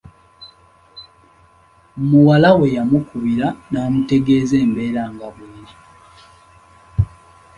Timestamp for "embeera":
4.65-5.03